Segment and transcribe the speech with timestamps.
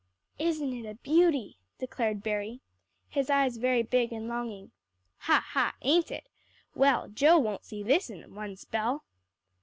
[0.39, 2.59] "Isn't it a beauty!" declared Berry,
[3.07, 4.71] his eyes very big and longing.
[5.19, 6.27] "Ha, ha ain't it?
[6.73, 9.03] Well, Joe won't see this in one spell."